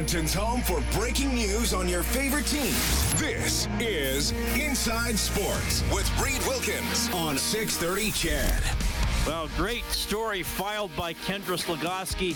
[0.00, 3.14] Edmonton's home for breaking news on your favorite teams.
[3.20, 8.89] This is Inside Sports with Reed Wilkins on 630 CHED.
[9.26, 12.34] Well, great story filed by Kendra Slugoski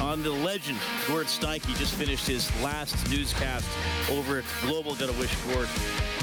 [0.00, 0.78] on the legend.
[1.08, 3.68] Gord Steinke just finished his last newscast
[4.10, 4.94] over at Global.
[4.94, 5.68] Got to wish Gord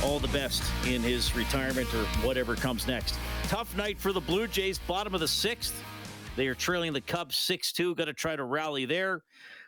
[0.02, 3.16] all the best in his retirement or whatever comes next.
[3.44, 5.84] Tough night for the Blue Jays, bottom of the sixth.
[6.38, 7.96] They are trailing the Cubs 6 2.
[7.96, 9.24] Got to try to rally there.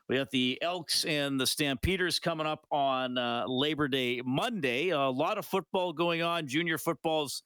[0.08, 4.90] We got the Elks and the Stampeders coming up on uh, Labor Day Monday.
[4.90, 6.48] A lot of football going on.
[6.48, 7.44] Junior football's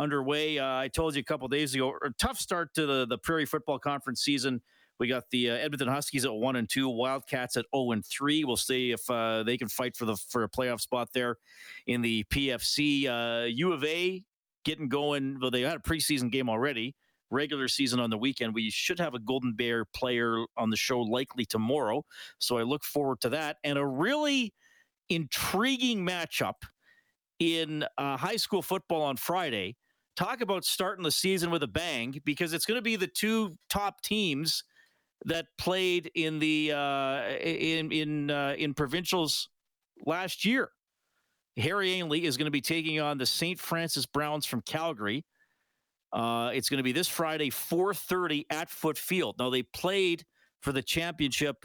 [0.00, 0.58] underway.
[0.58, 3.46] Uh, I told you a couple days ago, a tough start to the, the Prairie
[3.46, 4.60] Football Conference season.
[4.98, 8.44] We got the uh, Edmonton Huskies at one and two, Wildcats at zero and three.
[8.44, 11.36] We'll see if uh, they can fight for the for a playoff spot there
[11.86, 13.06] in the PFC.
[13.06, 14.22] Uh, U of A
[14.64, 15.38] getting going.
[15.40, 16.94] Well, they had a preseason game already
[17.30, 18.54] regular season on the weekend.
[18.54, 22.04] We should have a Golden Bear player on the show likely tomorrow.
[22.38, 23.58] So I look forward to that.
[23.64, 24.52] And a really
[25.08, 26.54] intriguing matchup
[27.38, 29.76] in uh, high school football on Friday.
[30.16, 33.54] Talk about starting the season with a bang because it's going to be the two
[33.68, 34.64] top teams
[35.24, 39.48] that played in the uh, in in uh, in provincials
[40.04, 40.70] last year.
[41.56, 43.58] Harry Ainlay is going to be taking on the St.
[43.58, 45.24] Francis Browns from Calgary.
[46.12, 49.36] Uh, it's going to be this Friday, 4:30 at Foote Field.
[49.38, 50.24] Now they played
[50.60, 51.64] for the championship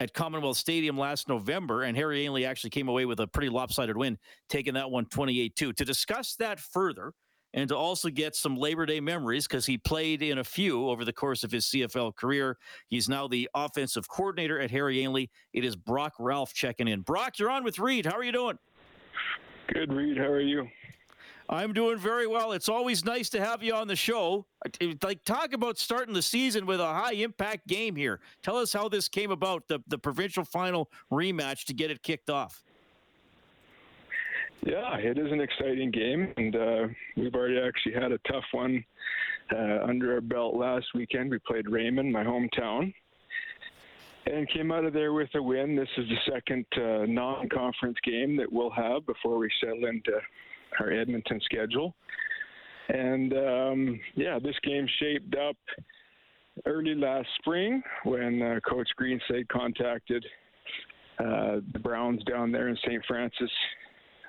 [0.00, 3.96] at Commonwealth Stadium last November, and Harry Ainlay actually came away with a pretty lopsided
[3.96, 5.54] win, taking that one 28-2.
[5.54, 7.12] To discuss that further,
[7.54, 11.04] and to also get some Labor Day memories because he played in a few over
[11.04, 12.58] the course of his CFL career.
[12.88, 15.30] He's now the offensive coordinator at Harry Ainlay.
[15.52, 17.00] It is Brock Ralph checking in.
[17.02, 18.06] Brock, you're on with Reed.
[18.06, 18.58] How are you doing?
[19.72, 20.18] Good, Reed.
[20.18, 20.68] How are you?
[21.48, 22.52] I'm doing very well.
[22.52, 24.46] It's always nice to have you on the show.
[25.02, 28.20] Like, talk about starting the season with a high impact game here.
[28.42, 32.30] Tell us how this came about, the, the provincial final rematch to get it kicked
[32.30, 32.64] off.
[34.62, 38.82] Yeah, it is an exciting game, and uh, we've already actually had a tough one
[39.54, 41.30] uh, under our belt last weekend.
[41.30, 42.94] We played Raymond, my hometown,
[44.26, 45.76] and came out of there with a win.
[45.76, 50.12] This is the second uh, non conference game that we'll have before we settle into
[50.80, 51.94] our Edmonton schedule.
[52.88, 55.56] And um, yeah, this game shaped up
[56.66, 60.24] early last spring when uh, Coach Greenside contacted
[61.18, 63.04] uh, the Browns down there in St.
[63.06, 63.50] Francis,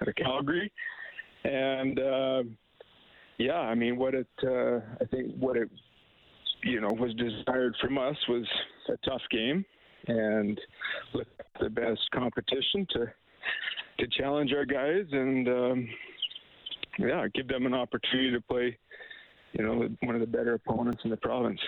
[0.02, 0.72] out of Calgary,
[1.44, 2.44] and uh,
[3.38, 5.70] yeah, I mean, what it uh, I think what it
[6.64, 8.48] you know was desired from us was
[8.90, 9.66] a tough game
[10.08, 10.60] and
[11.14, 11.28] with
[11.60, 13.06] the best competition to
[14.00, 15.90] to challenge our guys and um,
[17.00, 18.78] yeah, give them an opportunity to play,
[19.54, 21.60] you know, one of the better opponents in the province.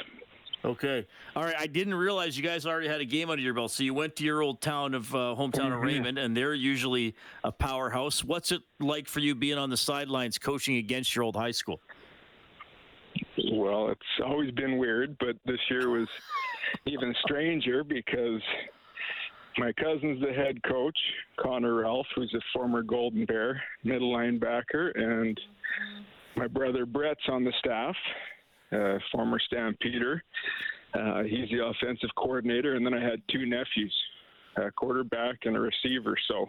[0.66, 1.06] Okay.
[1.36, 1.56] All right.
[1.58, 3.72] I didn't realize you guys already had a game under your belt.
[3.72, 7.16] So you went to your old town of uh, hometown of Raymond, and they're usually
[7.44, 8.24] a powerhouse.
[8.24, 11.80] What's it like for you being on the sidelines coaching against your old high school?
[13.52, 16.08] Well, it's always been weird, but this year was
[16.86, 18.42] even stranger because
[19.58, 20.98] my cousin's the head coach,
[21.40, 25.40] Connor Ralph, who's a former Golden Bear middle linebacker, and
[26.36, 27.96] my brother Brett's on the staff,
[28.72, 30.24] uh, former Stampeder.
[30.94, 33.96] Uh, he's the offensive coordinator, and then I had two nephews,
[34.58, 36.16] a quarterback and a receiver.
[36.28, 36.48] So,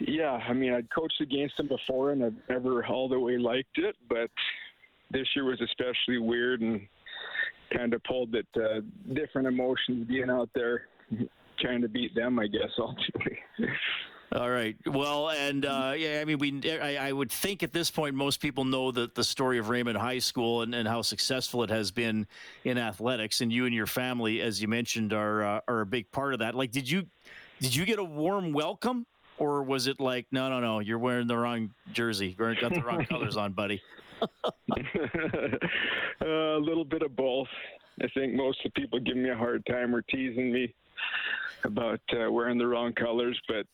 [0.00, 3.78] yeah, I mean, I'd coached against them before, and I've never all the way liked
[3.78, 4.30] it, but
[5.10, 6.80] this year was especially weird and
[7.76, 8.80] kind of pulled at uh,
[9.14, 10.82] different emotions being out there
[11.58, 13.38] trying to beat them, I guess, ultimately.
[14.32, 14.76] All right.
[14.86, 16.62] Well, and uh, yeah, I mean, we.
[16.80, 19.98] I, I, would think at this point most people know the the story of Raymond
[19.98, 22.28] High School and, and how successful it has been
[22.62, 26.12] in athletics, and you and your family, as you mentioned, are uh, are a big
[26.12, 26.54] part of that.
[26.54, 27.06] Like, did you
[27.60, 29.04] did you get a warm welcome,
[29.36, 32.82] or was it like, no, no, no, you're wearing the wrong jersey, you got the
[32.82, 33.82] wrong colors on, buddy?
[36.20, 37.48] a little bit of both.
[38.00, 40.72] I think most of the people giving me a hard time or teasing me
[41.64, 43.66] about uh, wearing the wrong colors, but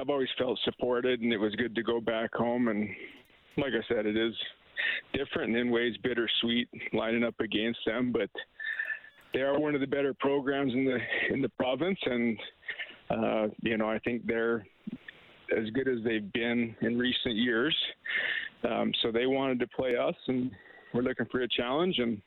[0.00, 2.68] I've always felt supported, and it was good to go back home.
[2.68, 2.88] And
[3.56, 4.34] like I said, it is
[5.12, 8.30] different in ways bittersweet lining up against them, but
[9.32, 10.98] they are one of the better programs in the
[11.34, 12.38] in the province, and
[13.10, 14.66] uh, you know I think they're
[15.56, 17.76] as good as they've been in recent years.
[18.68, 20.50] Um, so they wanted to play us, and
[20.92, 21.98] we're looking for a challenge.
[21.98, 22.20] And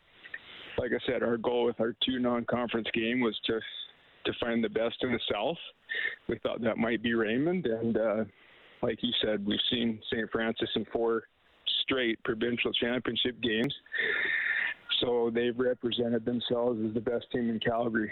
[0.78, 3.60] like I said, our goal with our two non-conference game was to
[4.26, 5.58] to find the best in the South.
[6.28, 8.24] We thought that might be Raymond, and uh,
[8.82, 10.30] like you said, we've seen St.
[10.32, 11.24] Francis in four
[11.84, 13.74] straight provincial championship games.
[15.02, 18.12] So they've represented themselves as the best team in Calgary.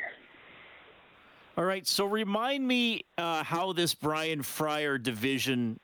[1.58, 1.86] All right.
[1.88, 5.80] So remind me uh, how this Brian Fryer division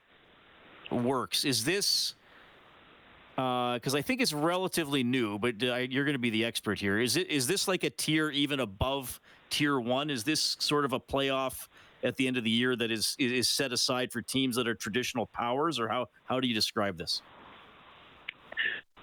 [0.91, 1.45] works.
[1.45, 2.15] Is this
[3.35, 6.79] because uh, I think it's relatively new, but uh, you're going to be the expert
[6.79, 6.99] here.
[6.99, 9.19] Is it is this like a tier even above
[9.49, 10.09] tier one?
[10.09, 11.67] Is this sort of a playoff
[12.03, 14.75] at the end of the year that is is set aside for teams that are
[14.75, 17.21] traditional powers, or how how do you describe this?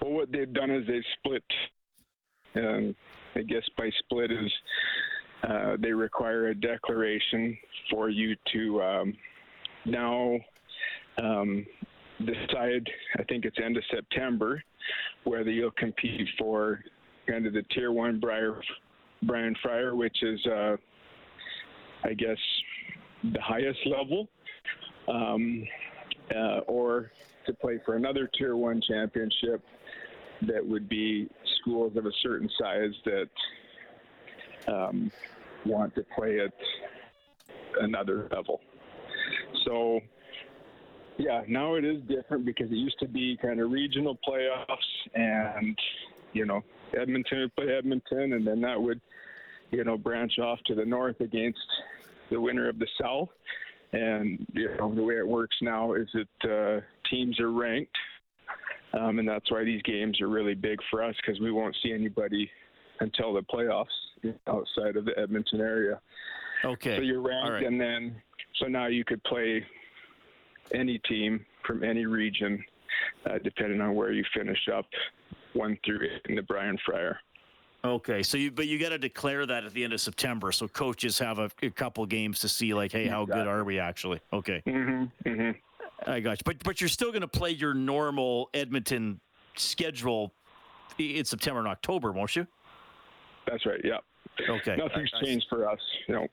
[0.01, 1.43] Well, what they've done is they've split.
[2.55, 2.95] and
[3.35, 4.51] I guess by split is
[5.43, 7.57] uh, they require a declaration
[7.89, 9.13] for you to um,
[9.85, 10.37] now
[11.17, 11.65] um,
[12.25, 14.63] decide, I think it's end of September,
[15.23, 16.79] whether you'll compete for
[17.27, 18.61] kind of the tier one Briar,
[19.23, 20.75] Brian Fryer, which is, uh,
[22.03, 22.37] I guess,
[23.23, 24.27] the highest level,
[25.07, 25.63] um,
[26.35, 27.11] uh, or
[27.45, 29.61] to play for another tier one championship
[30.43, 31.29] that would be
[31.59, 33.29] schools of a certain size that
[34.67, 35.11] um,
[35.65, 36.53] want to play at
[37.79, 38.61] another level.
[39.65, 39.99] So
[41.17, 44.65] yeah, now it is different because it used to be kind of regional playoffs,
[45.13, 45.77] and
[46.33, 46.61] you know
[46.99, 49.01] Edmonton would play Edmonton, and then that would
[49.71, 51.59] you know branch off to the north against
[52.29, 53.29] the winner of the South.
[53.93, 57.95] And you know the way it works now is that uh, teams are ranked,
[58.93, 61.91] um, and that's why these games are really big for us because we won't see
[61.91, 62.49] anybody
[63.01, 63.87] until the playoffs
[64.47, 65.99] outside of the Edmonton area.
[66.63, 66.97] Okay.
[66.97, 67.65] So you're ranked, right.
[67.65, 68.15] and then
[68.59, 69.65] so now you could play
[70.73, 72.63] any team from any region,
[73.25, 74.85] uh, depending on where you finish up,
[75.53, 77.19] one through eight in the Brian Fryer.
[77.83, 80.67] Okay, so you but you got to declare that at the end of September, so
[80.67, 84.19] coaches have a, a couple games to see like, hey, how good are we actually?
[84.31, 84.61] Okay.
[84.67, 86.09] Mm-hmm, mm-hmm.
[86.09, 89.19] I got you, but but you're still going to play your normal Edmonton
[89.55, 90.31] schedule
[90.99, 92.45] in September and October, won't you?
[93.47, 93.81] That's right.
[93.83, 93.97] Yeah.
[94.47, 94.75] Okay.
[94.75, 95.79] Nothing's changed for us.
[96.07, 96.27] You know.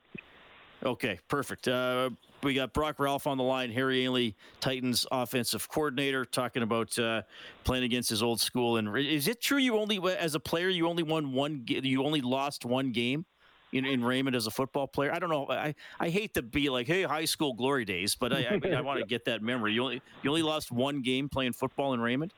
[0.84, 1.66] Okay, perfect.
[1.66, 2.10] Uh,
[2.42, 7.22] we got Brock Ralph on the line, Harry Ainlay, Titans offensive coordinator, talking about uh,
[7.64, 8.76] playing against his old school.
[8.76, 12.20] And is it true you only, as a player, you only won one, you only
[12.20, 13.26] lost one game
[13.72, 15.12] in, in Raymond as a football player?
[15.12, 15.48] I don't know.
[15.50, 18.74] I, I hate to be like, hey, high school glory days, but I, I, mean,
[18.74, 19.72] I want to get that memory.
[19.72, 22.32] You only, you only lost one game playing football in Raymond?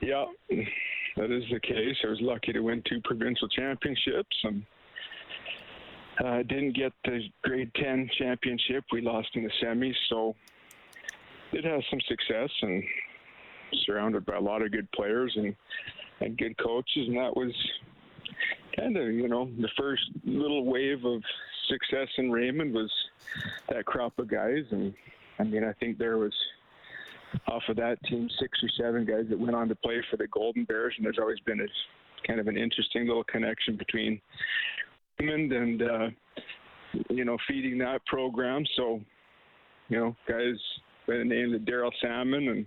[0.00, 0.26] Yeah,
[1.16, 1.96] that is the case.
[2.04, 4.64] I was lucky to win two provincial championships and
[6.24, 8.84] uh, didn't get the grade 10 championship.
[8.92, 10.34] We lost in the semis, so
[11.52, 12.82] it has some success and
[13.84, 15.54] surrounded by a lot of good players and,
[16.20, 17.08] and good coaches.
[17.08, 17.52] And that was
[18.76, 21.22] kind of, you know, the first little wave of
[21.68, 22.90] success in Raymond was
[23.68, 24.64] that crop of guys.
[24.70, 24.94] And
[25.38, 26.34] I mean, I think there was
[27.48, 30.28] off of that team six or seven guys that went on to play for the
[30.28, 30.94] Golden Bears.
[30.96, 31.66] And there's always been a
[32.26, 34.20] kind of an interesting little connection between
[35.18, 36.08] and uh,
[37.10, 38.64] you know feeding that program.
[38.76, 39.00] So
[39.88, 40.56] you know guys
[41.06, 42.66] by the name of Daryl Salmon and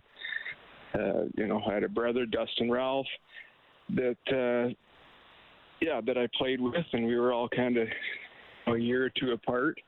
[0.94, 3.08] uh, you know I had a brother Dustin Ralph
[3.90, 4.74] that uh,
[5.82, 7.88] yeah that I played with, and we were all kind of
[8.68, 9.80] a year or two apart,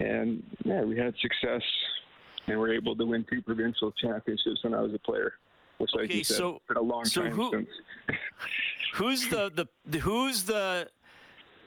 [0.00, 1.62] and yeah we had success
[2.46, 5.34] and were able to win two provincial championships when I was a player.
[5.78, 7.66] Which, like okay, you said, so, been a long so time who,
[8.94, 10.88] who's the, the who's the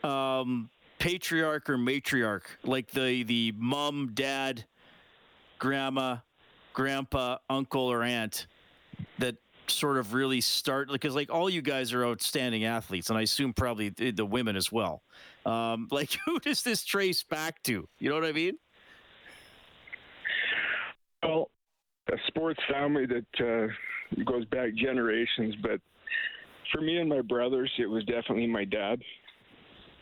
[0.04, 4.66] um, patriarch or matriarch, like the the mom, dad,
[5.58, 6.18] grandma,
[6.74, 8.48] grandpa, uncle, or aunt
[9.18, 9.36] that
[9.68, 13.54] sort of really start because like all you guys are outstanding athletes, and I assume
[13.54, 15.02] probably the, women as well.
[15.46, 17.88] Um, like who does this trace back to?
[18.00, 18.58] You know what I mean?
[21.24, 21.50] Well,
[22.12, 25.80] a sports family that uh, goes back generations, but
[26.72, 29.02] for me and my brothers, it was definitely my dad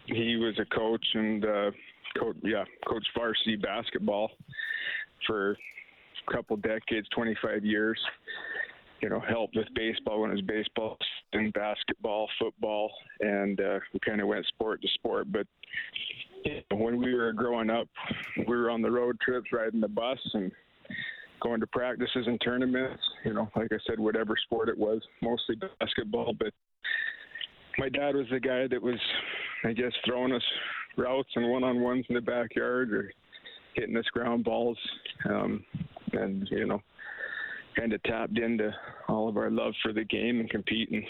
[0.08, 1.72] he was a coach and uh,
[2.20, 4.32] coach, yeah, coached varsity basketball
[5.26, 8.00] for a couple decades, 25 years.
[9.02, 10.98] You know, helped with baseball when it was baseball
[11.32, 15.28] and basketball, football, and uh, we kind of went sport to sport.
[15.32, 15.46] But
[16.72, 17.88] when we were growing up,
[18.48, 20.52] we were on the road trips, riding the bus, and
[21.42, 23.04] going to practices and tournaments.
[23.24, 26.34] You know, like I said, whatever sport it was, mostly basketball.
[26.38, 26.54] But
[27.78, 29.00] my dad was the guy that was,
[29.64, 30.44] I guess, throwing us
[30.98, 33.12] routes and one-on-ones in the backyard or
[33.74, 34.78] hitting us ground balls,
[35.30, 35.64] um,
[36.14, 36.82] and you know,
[37.76, 38.72] kind of tapped into
[39.08, 41.06] all of our love for the game and competing.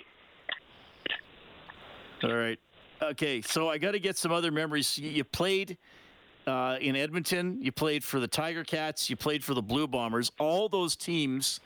[2.24, 2.60] All right.
[3.02, 4.98] Okay, so I got to get some other memories.
[4.98, 5.78] You played
[6.48, 7.60] uh, in Edmonton.
[7.62, 9.10] You played for the Tiger Cats.
[9.10, 10.32] You played for the Blue Bombers.
[10.40, 11.60] All those teams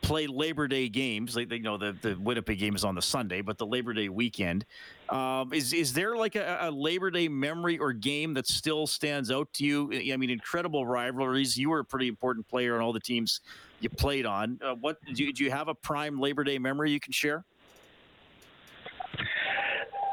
[0.00, 1.36] play Labor Day games.
[1.36, 4.08] Like you know, the the Winnipeg game is on the Sunday, but the Labor Day
[4.08, 4.64] weekend.
[5.08, 9.30] Um, is is there like a, a, Labor Day memory or game that still stands
[9.30, 10.12] out to you?
[10.12, 11.56] I mean, incredible rivalries.
[11.56, 13.40] You were a pretty important player on all the teams
[13.80, 14.58] you played on.
[14.62, 17.44] Uh, what do you, do you have a prime Labor Day memory you can share?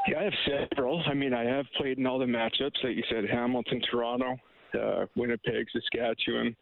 [0.08, 1.02] Yeah, I have several.
[1.06, 4.36] I mean, I have played in all the matchups, like you said, Hamilton, Toronto,
[4.80, 6.54] uh, Winnipeg, Saskatchewan,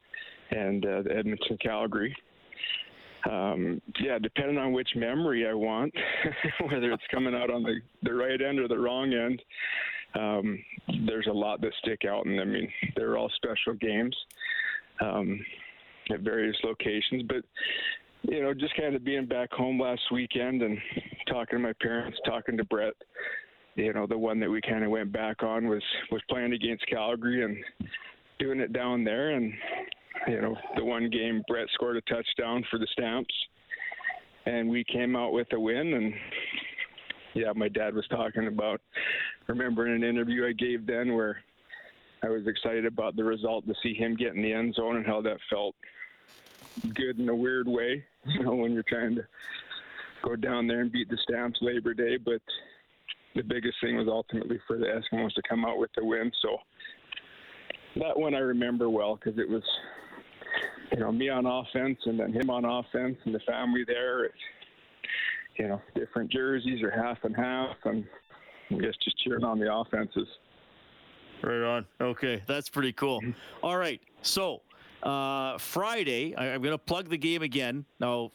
[0.50, 2.16] and uh, Edmonton, Calgary.
[3.30, 5.94] Um, yeah, depending on which memory I want,
[6.60, 9.42] whether it's coming out on the, the right end or the wrong end,
[10.14, 10.58] um,
[11.06, 12.26] there's a lot that stick out.
[12.26, 14.16] And I mean, they're all special games
[15.00, 15.40] um,
[16.10, 17.22] at various locations.
[17.22, 17.44] But,
[18.22, 20.78] you know, just kind of being back home last weekend and
[21.28, 22.94] talking to my parents, talking to Brett.
[23.76, 26.86] You know, the one that we kind of went back on was was playing against
[26.86, 27.56] Calgary and
[28.38, 29.30] doing it down there.
[29.30, 29.52] And
[30.28, 33.34] you know, the one game Brett scored a touchdown for the Stamps,
[34.46, 35.94] and we came out with a win.
[35.94, 36.14] And
[37.34, 38.80] yeah, my dad was talking about
[39.46, 41.38] remembering an interview I gave then where
[42.22, 45.06] I was excited about the result to see him get in the end zone and
[45.06, 45.74] how that felt
[46.94, 48.04] good in a weird way.
[48.26, 49.26] You know, when you're trying to
[50.22, 52.40] go down there and beat the Stamps Labor Day, but
[53.34, 56.32] the biggest thing was ultimately for the Eskimos to come out with the win.
[56.40, 56.56] So
[57.96, 59.62] that one I remember well because it was,
[60.92, 64.24] you know, me on offense and then him on offense and the family there.
[64.24, 64.34] It's,
[65.58, 68.04] you know, different jerseys or half and half, and
[68.70, 70.26] I guess just cheering on the offenses.
[71.42, 71.86] Right on.
[72.00, 73.20] Okay, that's pretty cool.
[73.20, 73.32] Mm-hmm.
[73.62, 74.62] All right, so
[75.02, 77.84] uh, Friday, I, am going to plug the game again.
[78.00, 78.32] Now,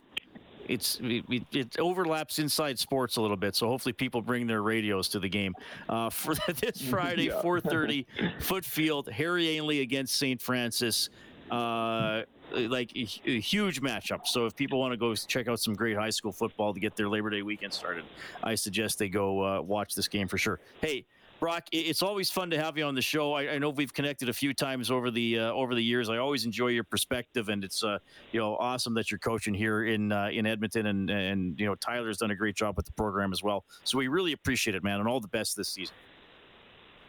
[0.68, 5.10] it's it, it, overlaps inside sports a little bit, so hopefully people bring their radios
[5.10, 5.56] to the game
[5.90, 7.42] uh, for this Friday, yeah.
[7.42, 8.06] 4:30,
[8.40, 10.40] Foote Field, Harry Ainlay against St.
[10.40, 11.10] Francis.
[11.50, 14.28] Uh, like a, a, huge matchup.
[14.28, 16.96] So if people want to go check out some great high school football to get
[16.96, 18.06] their Labor Day weekend started,
[18.44, 20.60] I suggest they go uh, watch this game for sure.
[20.82, 21.06] Hey,
[21.40, 23.32] Brock, it's always fun to have you on the show.
[23.32, 26.10] I, I know we've connected a few times over the uh, over the years.
[26.10, 28.00] I always enjoy your perspective, and it's uh,
[28.34, 31.76] you know awesome that you're coaching here in uh, in Edmonton, and and you know
[31.76, 33.64] Tyler's done a great job with the program as well.
[33.86, 35.96] So we really appreciate it, man, and all the best this season.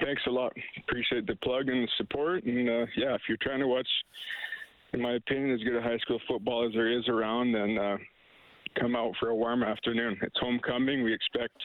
[0.00, 0.52] Thanks a lot.
[0.78, 3.88] Appreciate the plug and the support, and uh, yeah, if you're trying to watch,
[4.92, 7.97] in my opinion, as good a high school football as there is around, and uh,
[8.78, 10.18] come out for a warm afternoon.
[10.23, 11.02] It's homecoming.
[11.02, 11.56] We expect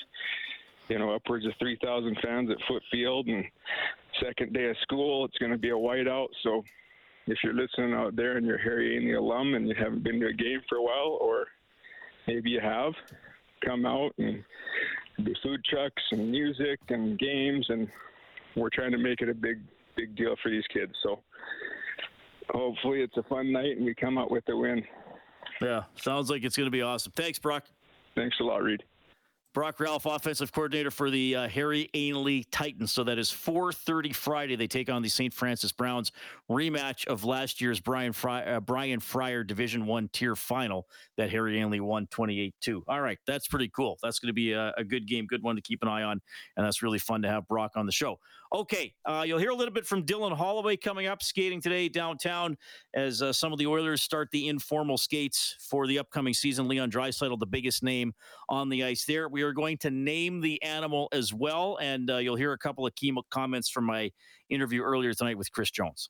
[0.90, 3.46] you know, upwards of 3,000 fans at Foote Field, and
[4.24, 6.28] second day of school, it's going to be a whiteout.
[6.44, 6.64] So
[7.28, 10.28] if you're listening out there and you're Harry Ainlay alum and you haven't been to
[10.28, 11.48] a game for a while, or
[12.28, 12.94] maybe you have,
[13.66, 14.44] come out and
[15.24, 17.88] do food trucks and music and games, and
[18.56, 19.60] we're trying to make it a big,
[19.96, 20.94] big deal for these kids.
[21.02, 21.20] So
[22.50, 24.84] hopefully it's a fun night and we come out with a win.
[25.62, 27.14] Yeah, sounds like it's going to be awesome.
[27.16, 27.66] Thanks, Brock.
[28.16, 28.84] Thanks a lot, Reed.
[29.56, 32.92] Brock Ralph, offensive coordinator for the uh, Harry Ainlay Titans.
[32.92, 34.58] So that is 4:30 Friday.
[34.58, 35.34] They take on the St.
[35.34, 36.12] Francis Browns
[36.52, 41.56] rematch of last year's Brian Fry, uh, Brian Fryer Division One tier final that Harry
[41.56, 42.82] Ainlay won 28-2.
[42.90, 43.98] All right, that's pretty cool.
[44.04, 46.20] That's going to be a, a, good game, good one to keep an eye on,
[46.58, 48.20] and that's really fun to have Brock on the show.
[48.54, 52.58] Okay, uh, you'll hear a little bit from Dylan Holloway coming up, skating today downtown
[52.94, 56.68] as uh, some of the Oilers start the informal skates for the upcoming season.
[56.68, 58.14] Leon Draisaitl, the biggest name
[58.50, 59.30] on the ice there.
[59.30, 62.86] We are going to name the animal as well, and uh, you'll hear a couple
[62.86, 64.12] of key comments from my
[64.50, 66.10] interview earlier tonight with Chris Jones.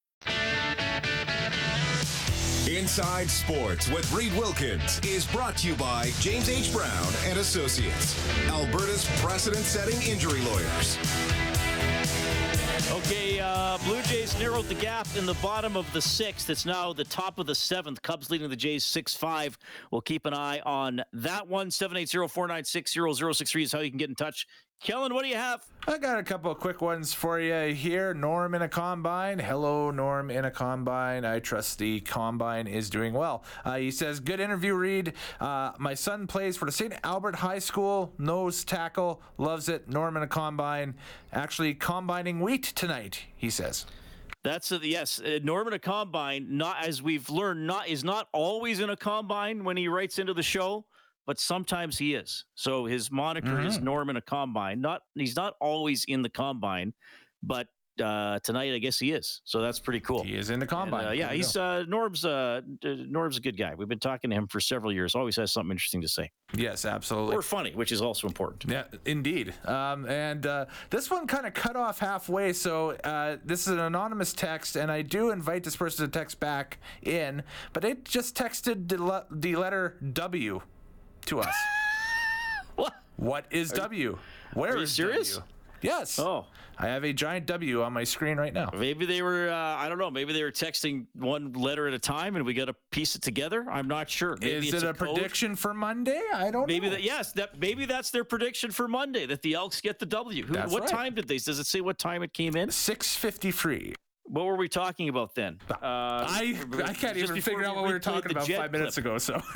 [2.81, 6.73] Inside Sports with Reed Wilkins is brought to you by James H.
[6.73, 10.97] Brown and Associates, Alberta's precedent-setting injury lawyers.
[12.91, 16.49] Okay, uh, Blue Jays narrowed the gap in the bottom of the sixth.
[16.49, 18.01] It's now the top of the seventh.
[18.01, 19.59] Cubs leading the Jays 6 5.
[19.91, 21.69] We'll keep an eye on that one.
[21.69, 24.47] 780 496 0063 is how you can get in touch.
[24.81, 25.63] Kellen, what do you have?
[25.87, 28.15] I got a couple of quick ones for you here.
[28.15, 29.37] Norm in a combine.
[29.37, 31.23] Hello, Norm in a combine.
[31.23, 33.43] I trust the combine is doing well.
[33.63, 35.13] Uh, he says, Good interview, Reed.
[35.39, 36.95] Uh, my son plays for the St.
[37.03, 39.87] Albert High School, nose tackle, loves it.
[39.87, 40.95] Norm in a combine.
[41.31, 43.85] Actually, combining wheat tonight, he says.
[44.41, 45.21] That's a, yes.
[45.21, 49.63] Uh, Norman a combine, not as we've learned, not is not always in a combine
[49.63, 50.85] when he writes into the show
[51.27, 52.45] but sometimes he is.
[52.55, 53.67] So his moniker mm-hmm.
[53.67, 54.81] is Norman a combine.
[54.81, 56.93] Not he's not always in the combine,
[57.43, 57.67] but
[58.01, 59.41] uh, tonight I guess he is.
[59.43, 60.23] So that's pretty cool.
[60.23, 61.01] He is in the combine.
[61.01, 63.75] And, uh, yeah, he's uh, Norm's uh, Norm's a good guy.
[63.75, 65.15] We've been talking to him for several years.
[65.15, 66.31] Always has something interesting to say.
[66.55, 67.35] Yes, absolutely.
[67.35, 68.71] Or funny, which is also important.
[68.71, 69.53] Yeah, indeed.
[69.65, 72.53] Um, and uh, this one kind of cut off halfway.
[72.53, 76.39] So uh, this is an anonymous text, and I do invite this person to text
[76.39, 80.61] back in, but it just texted the, le- the letter W
[81.25, 81.55] to us.
[82.75, 82.93] what?
[83.17, 84.17] What is W?
[84.53, 85.35] Where is serious?
[85.35, 85.51] W?
[85.81, 86.19] Yes.
[86.19, 86.45] Oh.
[86.77, 88.71] I have a giant W on my screen right now.
[88.75, 91.99] Maybe they were, uh, I don't know, maybe they were texting one letter at a
[91.99, 93.67] time and we got to piece it together.
[93.69, 94.35] I'm not sure.
[94.41, 96.19] Maybe is it a, a prediction for Monday?
[96.33, 96.93] I don't maybe know.
[96.93, 100.43] That, yes, that, maybe that's their prediction for Monday, that the Elks get the W.
[100.45, 100.89] Who, what right.
[100.89, 102.69] time did they, does it say what time it came in?
[102.69, 103.93] 6.53.
[104.31, 105.59] What were we talking about then?
[105.69, 109.05] Uh, I I can't even figure out what we were talking about five minutes clip.
[109.05, 109.17] ago.
[109.17, 109.41] So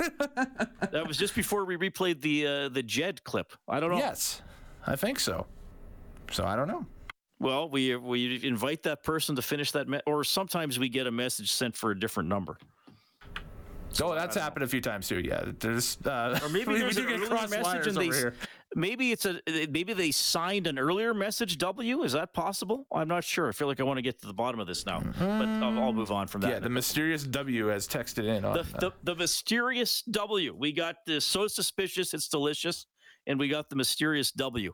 [0.90, 3.54] that was just before we replayed the uh, the Jed clip.
[3.66, 3.96] I don't know.
[3.96, 4.42] Yes,
[4.86, 5.46] I think so.
[6.30, 6.84] So I don't know.
[7.38, 11.10] Well, we we invite that person to finish that, me- or sometimes we get a
[11.10, 12.58] message sent for a different number.
[13.88, 14.66] So oh, that's happened know.
[14.66, 15.20] a few times too.
[15.20, 18.34] Yeah, there's uh, or maybe there's an earlier message and they here.
[18.74, 21.58] Maybe it's a maybe they signed an earlier message.
[21.58, 22.86] W is that possible?
[22.92, 23.48] I'm not sure.
[23.48, 25.38] I feel like I want to get to the bottom of this now, mm-hmm.
[25.38, 26.50] but I'll, I'll, move on from that.
[26.50, 30.54] Yeah, the mysterious W has texted in on the, the, the mysterious W.
[30.56, 32.86] We got the so suspicious it's delicious,
[33.26, 34.72] and we got the mysterious W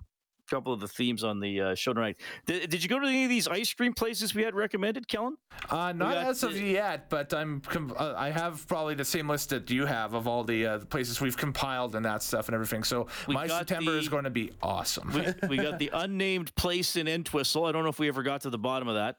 [0.52, 2.18] couple of the themes on the uh, show tonight.
[2.44, 5.38] Did, did, you go to any of these ice cream places we had recommended, Kellen?
[5.70, 7.62] Uh, not got, as of yet, but I'm
[7.96, 11.22] uh, I have probably the same list that you have of all the, uh, places
[11.22, 12.84] we've compiled and that stuff and everything.
[12.84, 15.10] So my September the, is going to be awesome.
[15.14, 17.64] we, we, got the unnamed place in Entwistle.
[17.64, 19.16] I don't know if we ever got to the bottom of that.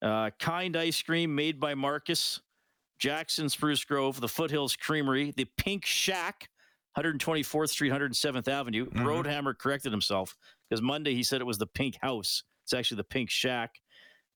[0.00, 2.40] Uh, kind ice cream made by Marcus.
[2.98, 6.48] Jackson Spruce Grove, the Foothills Creamery, the Pink Shack,
[6.96, 8.86] 124th Street, 107th Avenue.
[8.86, 9.06] Mm-hmm.
[9.06, 10.36] Roadhammer corrected himself
[10.68, 12.42] because Monday he said it was the Pink House.
[12.64, 13.80] It's actually the Pink Shack.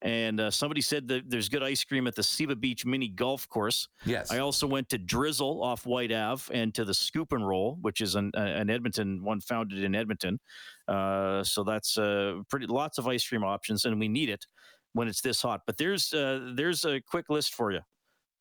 [0.03, 3.49] And uh, somebody said that there's good ice cream at the Seba Beach Mini Golf
[3.49, 3.89] Course.
[4.05, 4.31] Yes.
[4.31, 8.01] I also went to Drizzle off White Ave and to the Scoop and Roll, which
[8.01, 10.39] is an, an Edmonton one founded in Edmonton.
[10.87, 14.47] Uh, so that's uh, pretty lots of ice cream options, and we need it
[14.93, 15.63] when it's this hot.
[15.67, 17.81] But there's uh, there's a quick list for you.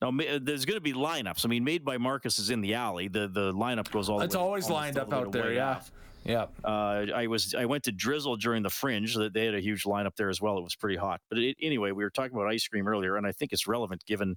[0.01, 1.43] Now, there's going to be lineups.
[1.43, 3.07] I mean, made by Marcus is in the alley.
[3.07, 4.17] The the lineup goes all.
[4.17, 5.53] It's way, It's always lined up out there.
[5.53, 5.81] Yeah.
[6.23, 6.47] Yeah.
[6.63, 9.15] Uh, I was I went to Drizzle during the Fringe.
[9.15, 10.57] That they had a huge lineup there as well.
[10.57, 11.21] It was pretty hot.
[11.29, 14.05] But it, anyway, we were talking about ice cream earlier, and I think it's relevant
[14.05, 14.36] given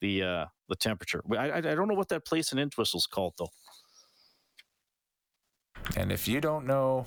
[0.00, 1.22] the uh, the temperature.
[1.30, 3.50] I, I, I don't know what that place in Entwistle's called though.
[5.96, 7.06] And if you don't know,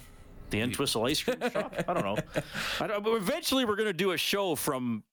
[0.49, 1.73] the Entwistle ice cream shop.
[1.87, 2.17] I don't know.
[2.79, 5.03] I don't, eventually, we're going to do a show from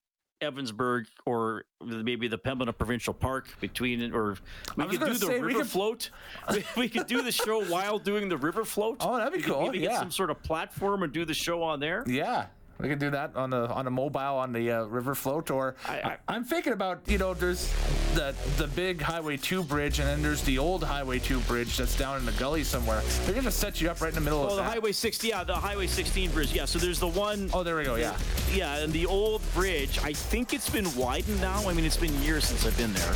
[0.41, 4.37] Evansburg or maybe the Pembina Provincial Park between, or
[4.77, 5.69] we could do the say, river could...
[5.69, 6.11] float.
[6.77, 8.99] we, could do the show while doing the river float.
[9.09, 9.63] Oh, that'd be we cool.
[9.63, 9.91] maybe yeah.
[9.91, 12.05] get some sort of platform and do the show on there.
[12.07, 12.47] Yeah.
[12.81, 15.75] We could do that on the on a mobile on the uh, river float, or
[15.85, 17.73] I, am thinking about you know there's
[18.15, 21.97] the the big Highway Two bridge, and then there's the old Highway Two bridge that's
[21.97, 23.03] down in the gully somewhere.
[23.25, 24.75] They're gonna set you up right in the middle oh, of the that.
[24.75, 26.67] Highway 60, yeah, the Highway 16 bridge, yeah.
[26.67, 28.17] So there's the one oh there we go, yeah,
[28.55, 29.99] yeah, and the old bridge.
[30.05, 31.69] I think it's been widened now.
[31.69, 33.15] I mean, it's been years since I've been there,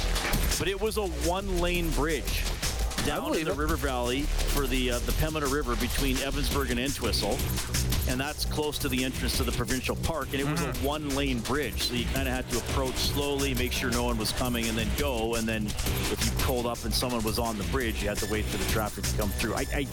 [0.59, 2.43] but it was a one-lane bridge
[3.07, 3.57] down in the it.
[3.57, 7.37] river valley for the uh, the Pembina River between Evansburg and Entwistle,
[8.13, 10.29] and that's close to the entrance to the provincial park.
[10.33, 10.85] And it was mm-hmm.
[10.85, 14.19] a one-lane bridge, so you kind of had to approach slowly, make sure no one
[14.19, 15.37] was coming, and then go.
[15.37, 18.31] And then if you pulled up and someone was on the bridge, you had to
[18.31, 19.55] wait for the traffic to come through.
[19.55, 19.87] I I,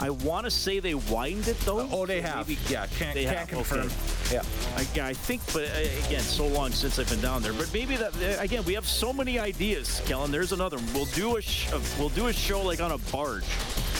[0.00, 1.86] I want to say they widened it though.
[1.92, 2.48] oh, they have.
[2.48, 3.48] Maybe, yeah, can't, they can't have.
[3.48, 3.80] confirm.
[3.86, 4.34] Okay.
[4.34, 4.42] Yeah,
[4.76, 7.52] I, I think, but uh, again, so long since I've been down there.
[7.52, 10.30] But maybe that uh, again, we have so many ideas, Kellen.
[10.30, 10.78] There's another.
[10.78, 10.94] One.
[10.94, 13.44] We'll do a sh- uh, we'll do a show like on a barge.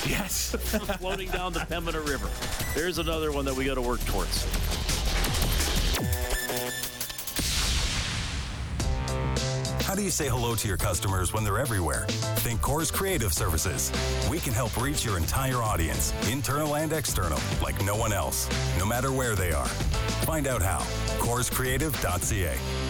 [0.07, 0.55] Yes,
[1.01, 2.29] floating down the Pembina River.
[2.75, 4.47] There's another one that we got to work towards.
[9.89, 12.05] How do you say hello to your customers when they're everywhere?
[12.41, 13.91] Think Corus Creative Services.
[14.31, 18.85] We can help reach your entire audience, internal and external, like no one else, no
[18.85, 19.69] matter where they are.
[20.27, 20.81] Find out how.
[21.21, 22.88] CorusCreative.ca.